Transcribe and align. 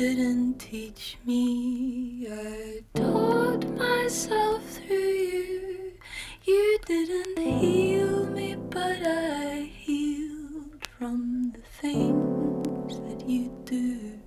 didn't 0.00 0.58
teach 0.58 1.18
me. 1.26 2.26
I 2.26 2.80
taught 2.94 3.68
myself 3.76 4.62
through 4.64 4.96
you. 4.96 5.92
You 6.42 6.78
didn't 6.86 7.38
heal 7.38 8.24
me, 8.30 8.56
but 8.70 9.06
I 9.06 9.60
healed 9.60 10.86
from 10.96 11.52
the 11.52 11.60
things 11.82 12.98
that 12.98 13.28
you 13.28 13.52
do. 13.66 14.22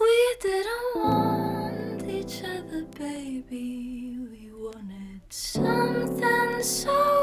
We 0.00 0.36
didn't 0.40 0.94
want 0.94 2.08
each 2.08 2.44
other, 2.44 2.84
baby. 2.96 4.16
We 4.20 4.52
wanted 4.52 5.22
something 5.30 6.62
so 6.62 7.13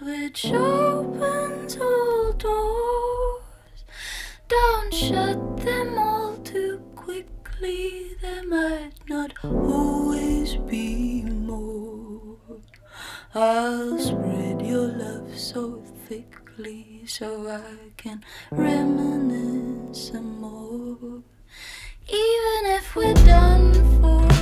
which 0.00 0.46
opens 0.46 1.76
all 1.76 2.32
doors. 2.32 3.84
Don't 4.48 4.94
shut 4.94 5.56
them 5.58 5.98
all 5.98 6.36
too 6.38 6.78
quickly, 6.94 8.16
there 8.20 8.44
might 8.46 8.92
not 9.08 9.32
always 9.44 10.56
be 10.56 11.22
more. 11.22 12.36
I'll 13.34 13.98
spread 13.98 14.62
your 14.62 14.88
love 14.88 15.36
so 15.38 15.82
thickly 16.06 17.02
so 17.06 17.48
I 17.48 17.90
can 17.96 18.24
reminisce 18.50 20.08
some 20.10 20.40
more. 20.40 21.22
Even 22.08 22.72
if 22.76 22.96
we're 22.96 23.14
done 23.14 23.74
for, 24.00 24.37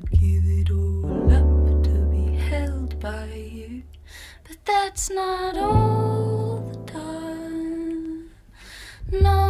could 0.00 0.10
give 0.10 0.44
it 0.44 0.70
all 0.70 1.32
up 1.32 1.82
to 1.82 1.90
be 2.10 2.36
held 2.36 3.00
by 3.00 3.24
you, 3.32 3.82
but 4.46 4.58
that's 4.66 5.08
not 5.08 5.56
all 5.56 6.70
the 6.70 6.92
time. 6.92 8.30
No, 9.10 9.45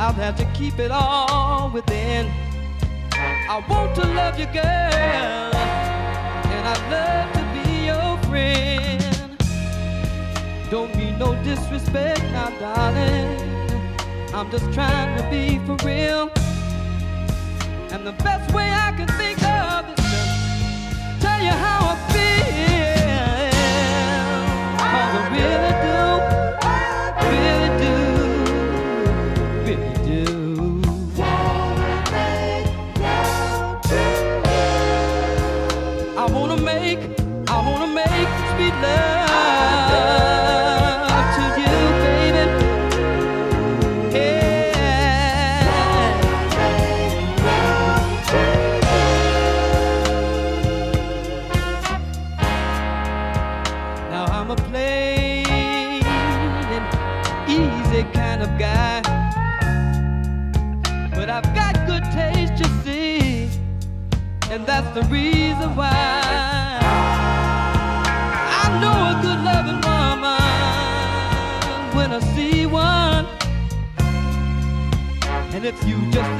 I've 0.00 0.14
had 0.14 0.36
to 0.36 0.44
keep 0.54 0.78
it 0.78 0.92
all 0.92 1.70
within. 1.70 2.30
I 3.12 3.64
want 3.68 3.96
to 3.96 4.02
love 4.06 4.38
you, 4.38 4.46
girl, 4.46 4.62
and 6.54 6.68
I'd 6.72 6.84
love 6.88 7.32
to 7.34 7.42
be 7.52 7.86
your 7.86 8.16
friend. 8.28 9.02
Don't 10.70 10.94
mean 10.94 11.18
no 11.18 11.34
disrespect 11.42 12.22
now, 12.30 12.50
darling. 12.60 13.40
I'm 14.32 14.48
just 14.52 14.72
trying 14.72 15.18
to 15.18 15.28
be 15.30 15.58
for 15.66 15.74
real. 15.84 16.30
And 17.90 18.06
the 18.06 18.12
best 18.22 18.54
way 18.54 18.70
I 18.70 18.92
can 18.92 19.08
think 19.18 19.42
of 19.42 19.88
is 19.90 19.96
to 19.96 21.20
tell 21.20 21.42
you 21.42 21.50
how 21.50 21.87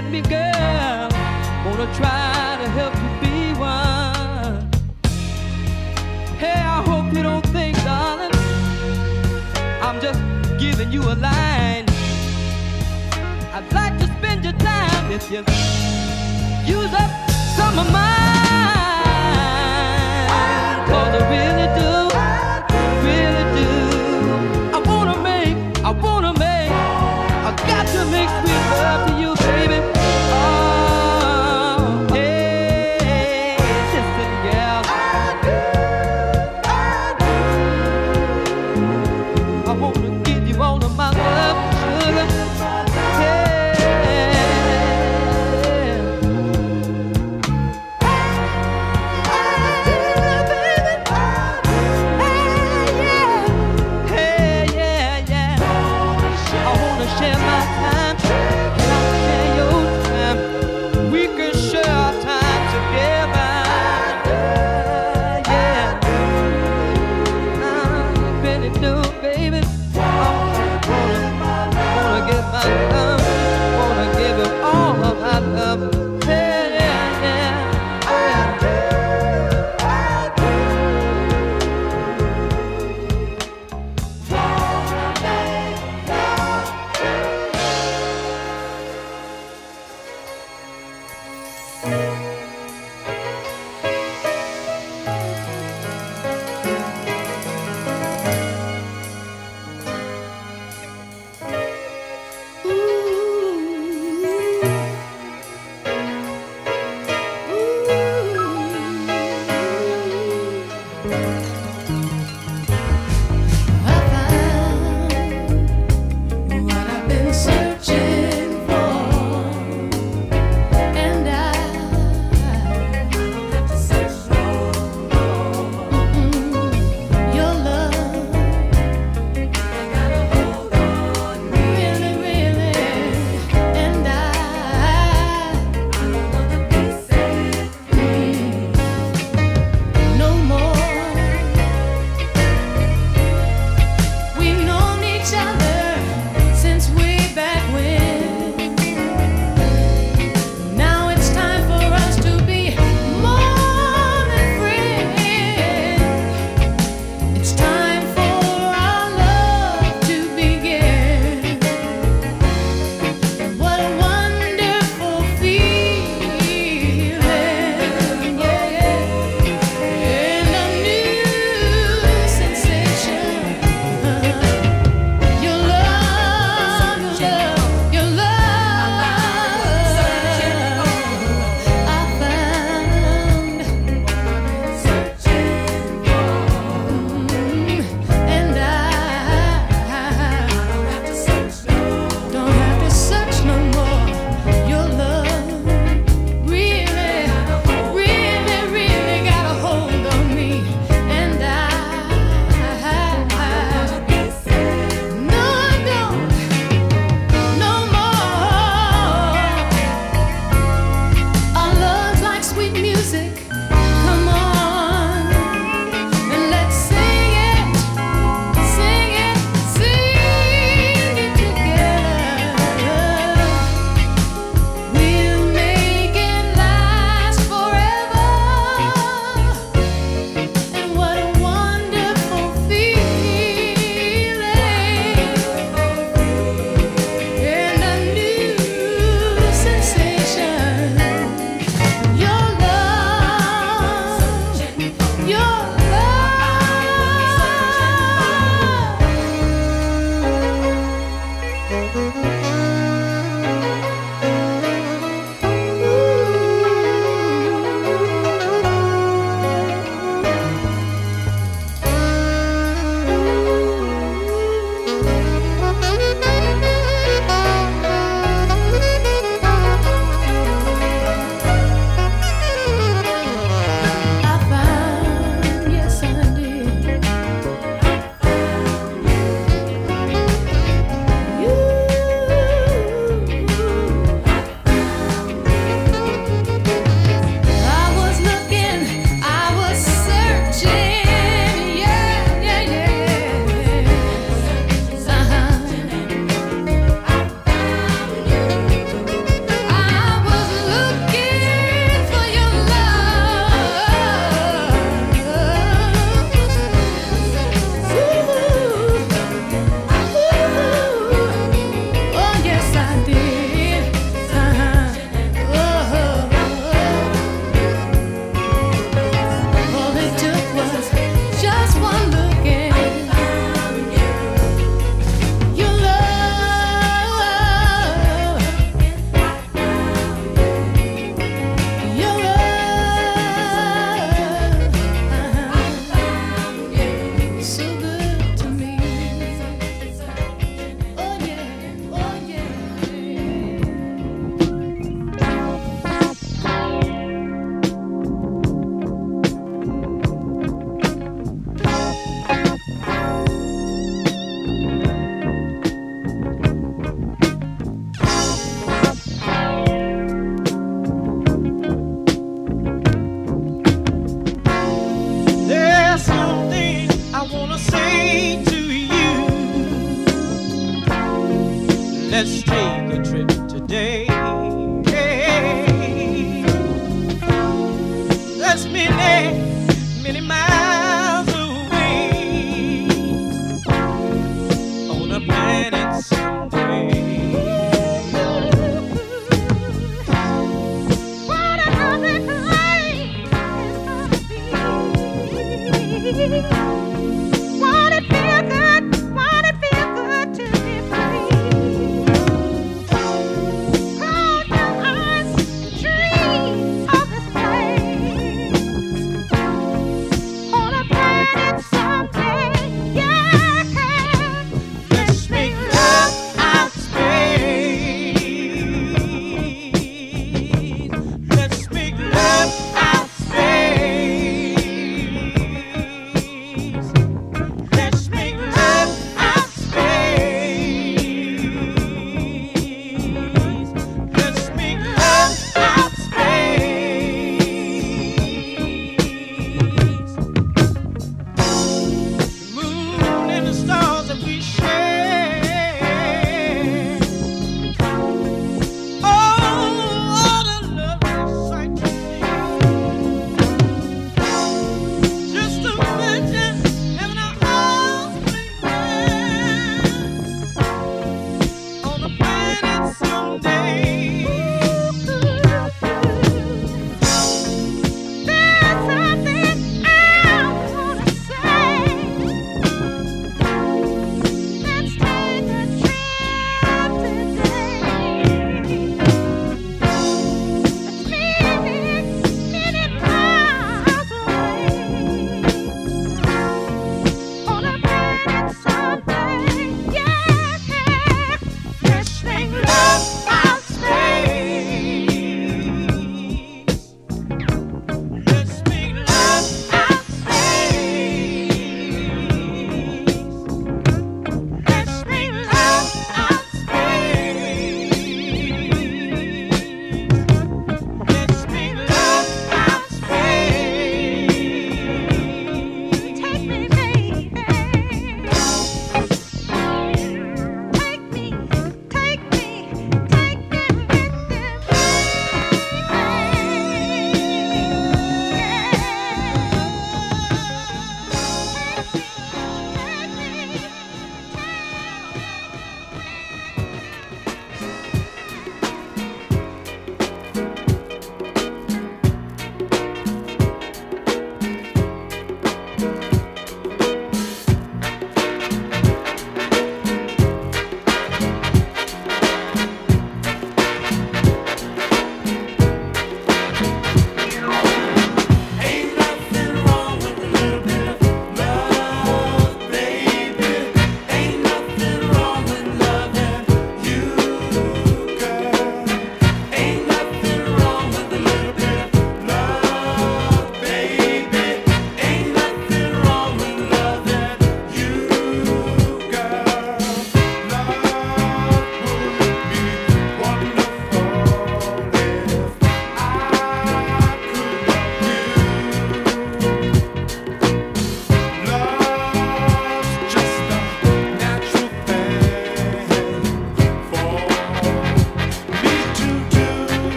let 0.00 0.10
me, 0.10 0.22
girl. 0.22 1.08
Wanna 1.64 1.88
try 1.94 2.56
to 2.62 2.68
help 2.78 2.94
you 3.02 3.10
be 3.20 3.36
one. 3.58 4.70
Hey, 6.38 6.60
I 6.76 6.82
hope 6.90 7.12
you 7.14 7.22
don't 7.22 7.46
think, 7.48 7.76
darling, 7.84 8.32
I'm 9.82 10.00
just 10.00 10.20
giving 10.58 10.90
you 10.90 11.02
a 11.02 11.16
line. 11.28 11.86
I'd 13.56 13.68
like 13.72 13.98
to 13.98 14.06
spend 14.18 14.44
your 14.44 14.54
time 14.54 15.12
if 15.12 15.30
you 15.30 15.40
use 16.76 16.92
up 16.94 17.12
some 17.56 17.78
of 17.78 17.86
mine. 17.92 18.08
Cause 20.88 21.12
I 21.18 21.22
really 21.34 21.59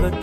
that 0.00 0.21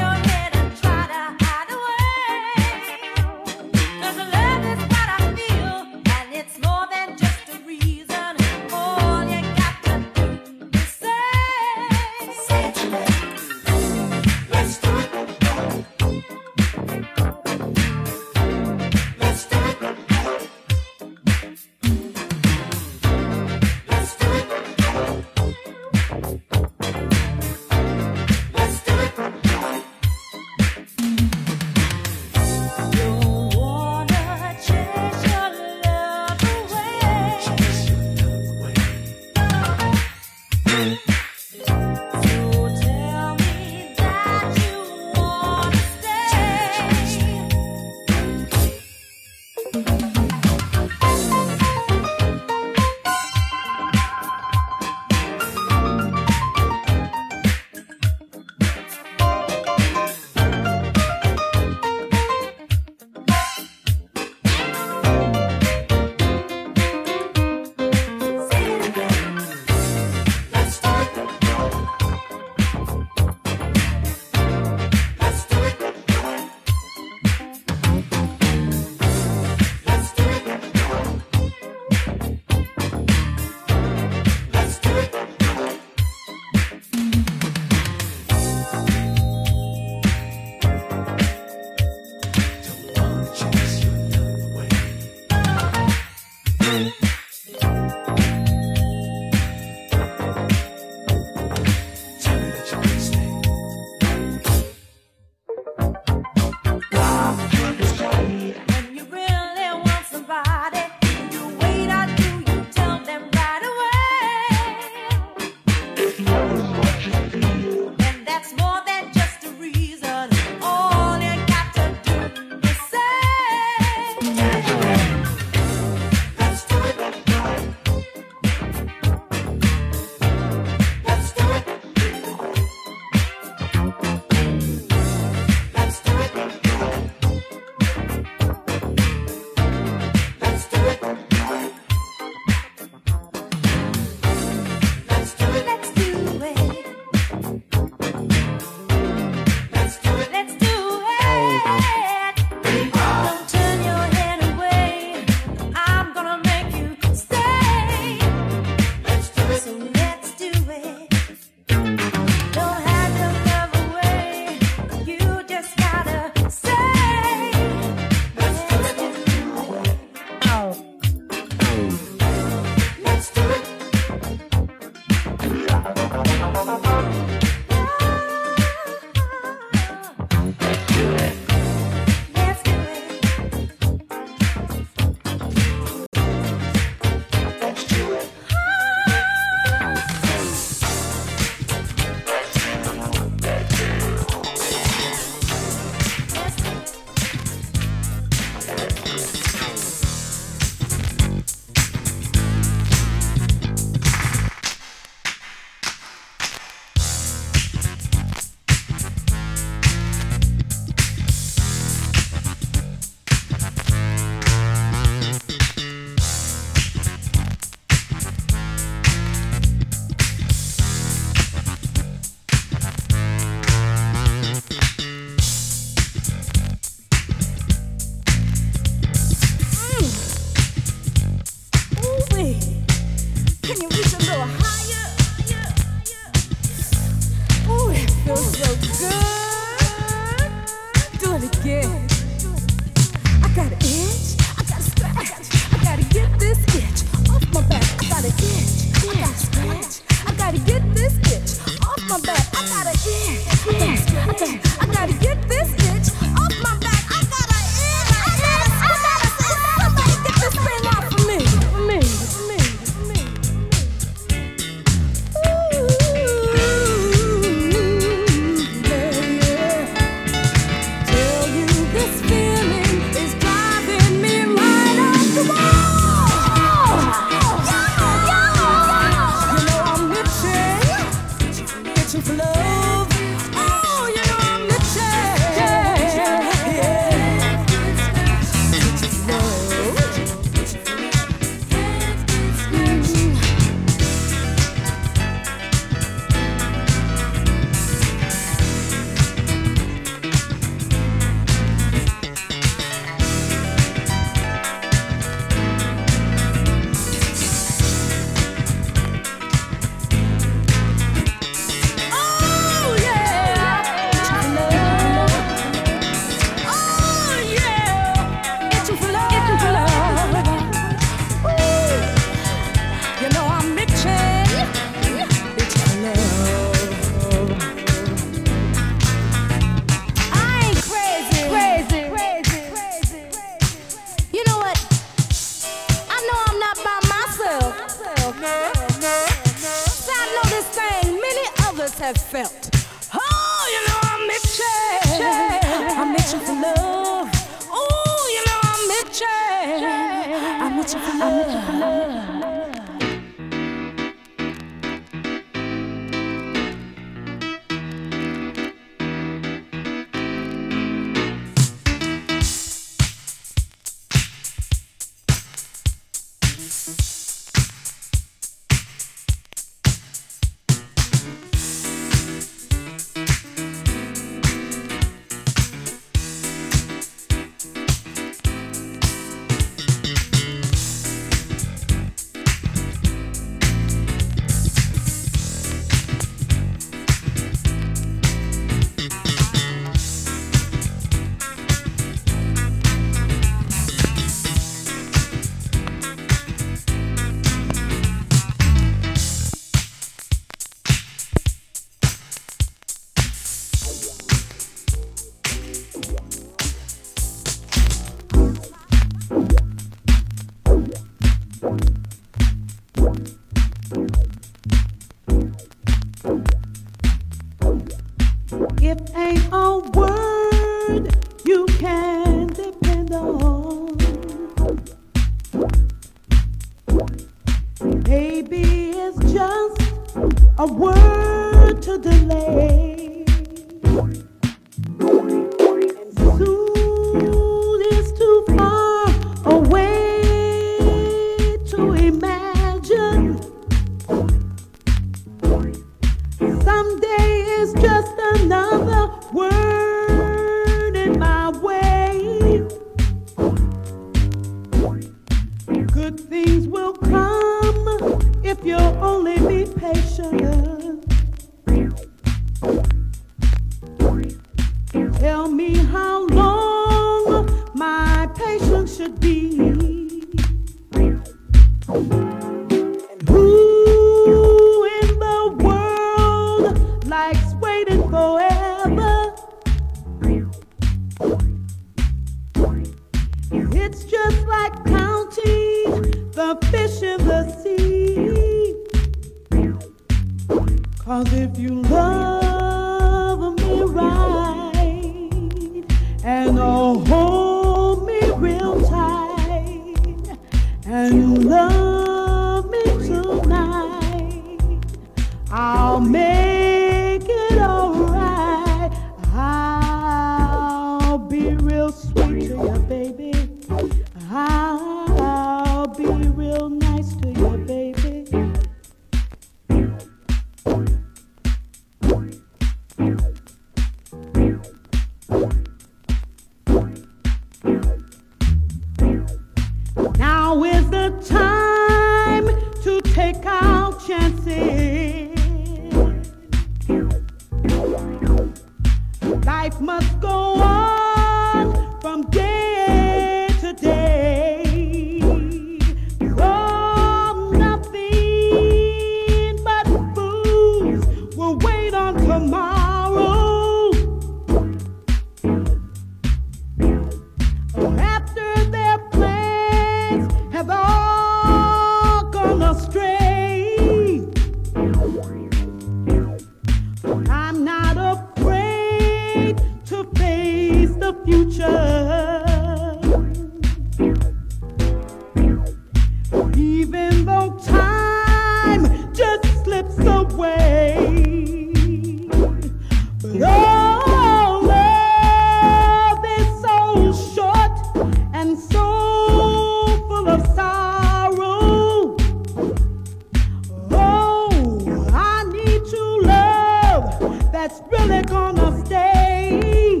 that's 597.68 597.82
really 597.90 598.22
gonna 598.22 598.84
stay. 598.86 600.00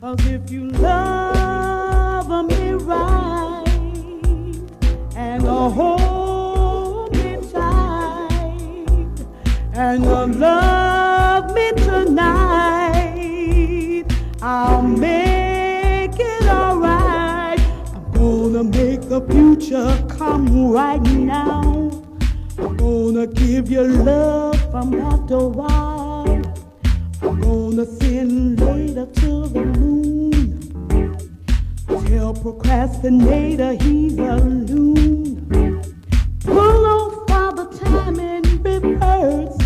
Cause 0.00 0.26
if 0.26 0.50
you 0.50 0.68
love 0.68 2.46
me 2.46 2.72
right 2.72 3.64
and 5.16 5.42
hold 5.42 7.16
me 7.16 7.38
tight 7.50 8.86
and 9.72 10.04
love 10.38 11.54
me 11.54 11.72
tonight, 11.72 13.24
I'll 14.42 14.82
make 14.82 16.20
it 16.20 16.48
alright. 16.48 17.60
I'm 17.94 18.12
gonna 18.12 18.64
make 18.64 19.08
the 19.08 19.22
future 19.30 20.04
come 20.18 20.70
right 20.70 21.00
now. 21.02 21.90
I'm 22.58 22.76
gonna 22.76 23.26
give 23.26 23.70
you 23.70 23.84
love 23.84 24.53
from 24.74 24.92
a 24.94 25.48
Wild. 25.48 26.46
I'm 27.22 27.40
gonna 27.40 27.86
send 27.86 28.58
later 28.58 29.06
to 29.06 29.46
the 29.46 29.64
moon. 29.64 30.58
Tell 32.06 32.34
procrastinator 32.34 33.74
he's 33.74 34.18
a 34.18 34.34
loon. 34.34 35.80
Pull 36.40 36.86
off 36.86 37.28
father 37.28 37.66
time 37.78 38.18
in 38.18 38.42
reverse. 38.64 39.56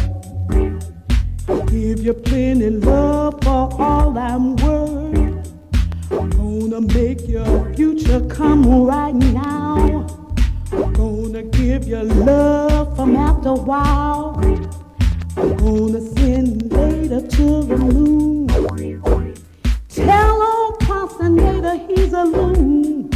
Give 1.70 2.00
you 2.00 2.12
plenty 2.12 2.68
love 2.68 3.42
for 3.42 3.72
all 3.80 4.18
I'm 4.18 4.56
worth. 4.56 5.52
I'm 6.11 6.28
gonna 6.28 6.82
make 6.82 7.26
your 7.26 7.72
future 7.74 8.20
come 8.26 8.84
right 8.84 9.14
now. 9.14 10.06
I'm 10.70 10.92
gonna 10.92 11.44
give 11.44 11.88
you 11.88 12.02
love 12.02 12.94
from 12.94 13.16
after 13.16 13.48
a 13.48 13.54
while 13.54 14.57
gonna 15.68 16.00
send 16.00 16.72
later 16.72 17.20
to 17.20 17.62
the 17.62 17.76
moon. 17.76 18.46
Tell 19.90 20.42
old 20.42 20.80
Constantinator 20.80 21.76
he's 21.86 22.12
a 22.14 22.24
loon. 22.24 23.10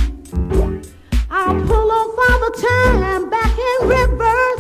I'll 1.31 1.59
pull 1.67 1.93
old 1.99 2.15
Father 2.19 2.53
time 2.69 3.31
back 3.31 3.57
in 3.71 3.89
reverse. 3.89 4.52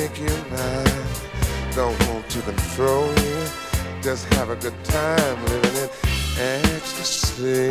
make 0.00 0.18
you 0.18 0.34
mine. 0.50 1.04
Don't 1.74 1.98
want 2.08 2.26
to 2.30 2.40
control 2.40 3.08
you. 3.24 3.38
Just 4.02 4.32
have 4.34 4.48
a 4.48 4.56
good 4.56 4.78
time 4.84 5.44
living 5.44 5.76
in 5.82 5.90
ecstasy. 6.38 7.68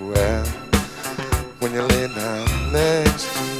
Well, 0.00 0.46
when 1.60 1.74
you 1.74 1.82
lay 1.82 2.06
down 2.14 2.72
next 2.72 3.24
to 3.34 3.42
me. 3.42 3.55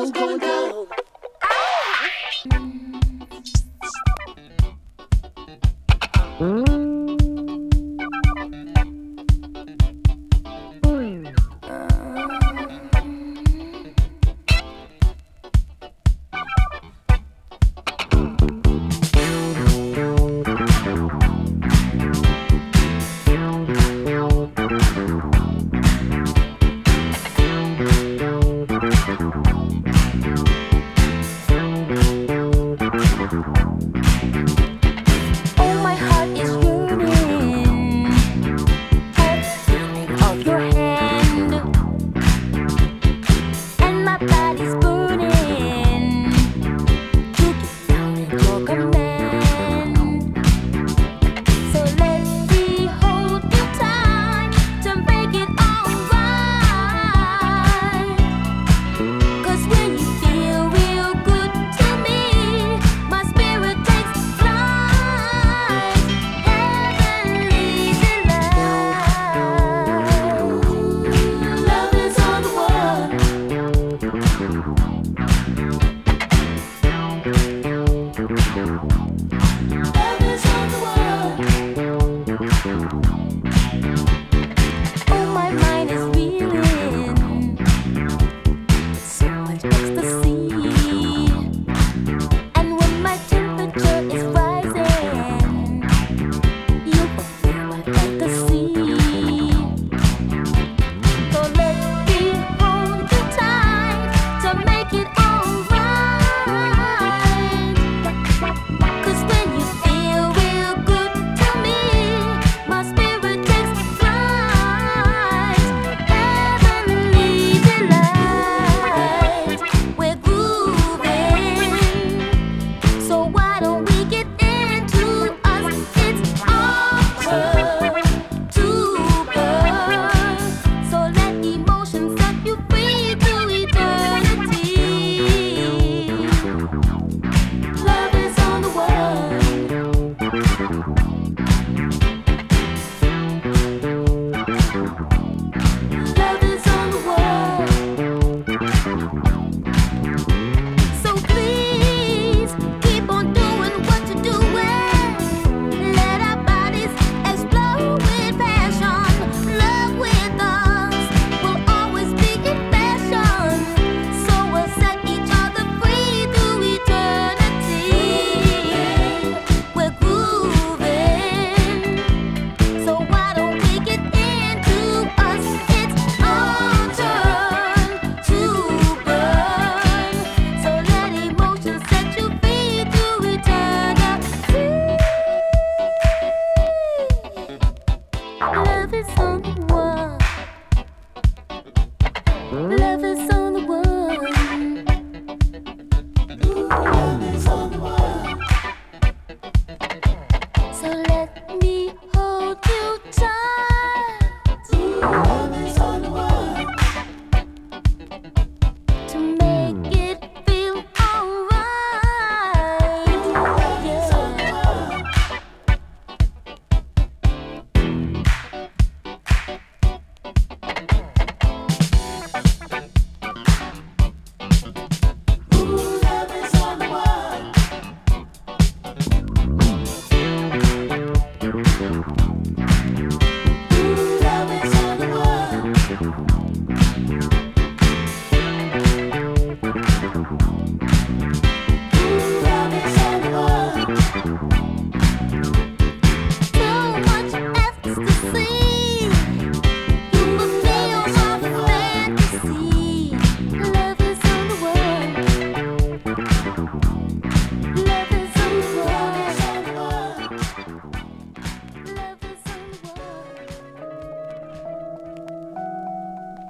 I'm 0.00 0.12
gonna. 0.12 0.57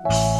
Bye. 0.05 0.38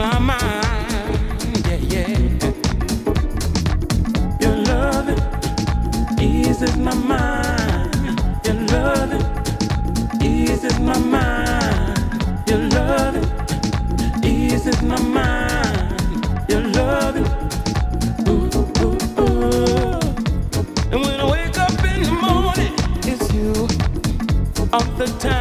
my 0.00 0.18
mind. 0.18 1.66
Yeah, 1.66 1.76
yeah. 1.92 2.08
Your 4.40 4.56
loving 4.70 5.22
eases 6.18 6.74
my 6.78 6.94
mind. 6.94 8.18
Your 8.46 8.54
loving 8.72 9.26
eases 10.22 10.78
my 10.80 10.98
mind. 10.98 11.98
Your 12.48 12.60
loving 12.76 13.28
eases 14.24 14.80
my 14.80 14.98
mind. 15.02 16.48
Your 16.48 16.62
loving. 16.62 17.40
the 25.00 25.06
time 25.18 25.39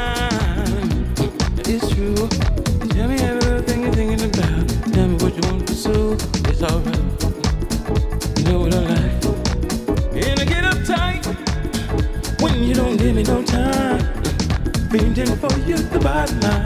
na. 16.20 16.26
na 16.42 16.59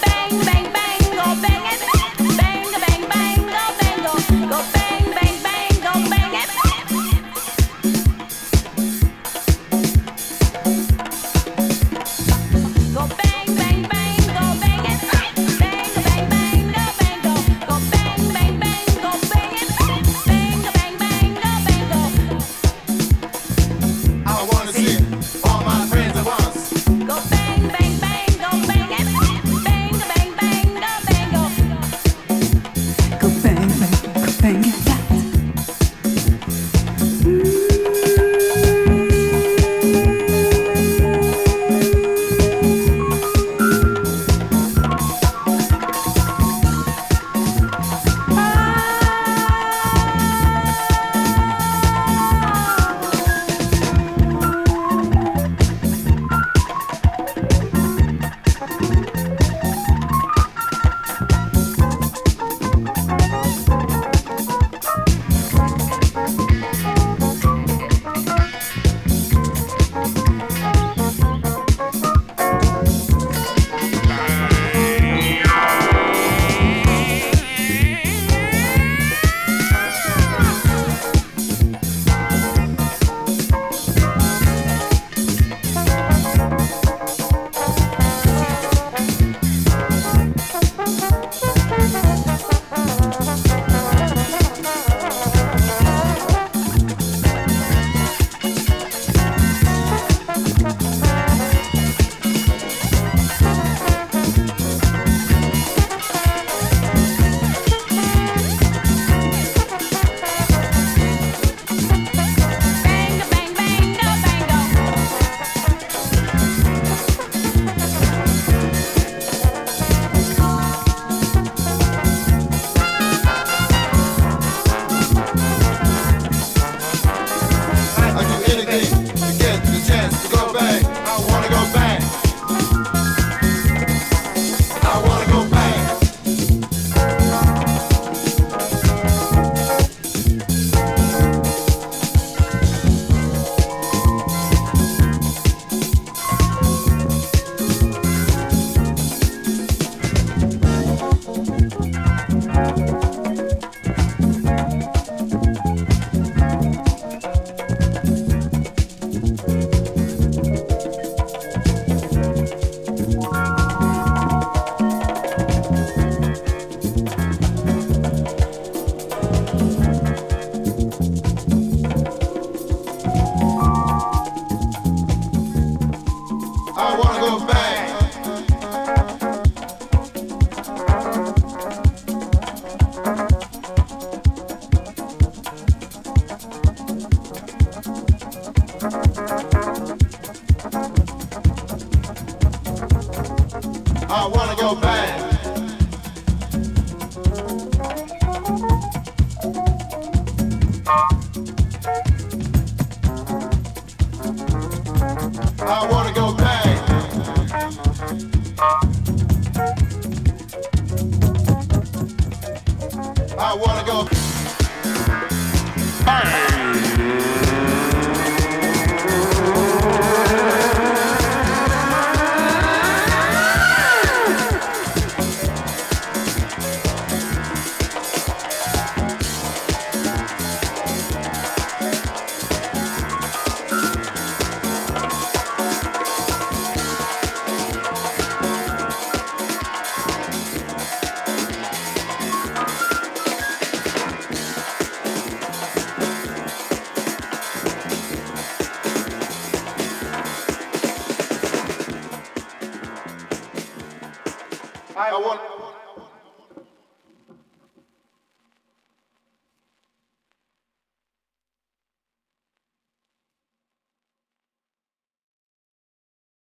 bang 0.00 0.38
bang. 0.44 0.53